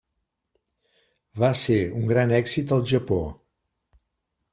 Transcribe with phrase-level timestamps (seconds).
[1.43, 3.19] Va ser un gran èxit al Japó.